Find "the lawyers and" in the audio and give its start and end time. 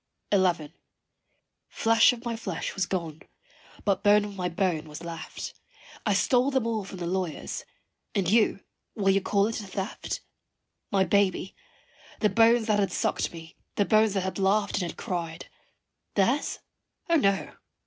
6.97-8.27